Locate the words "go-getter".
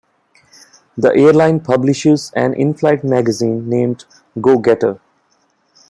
4.41-4.99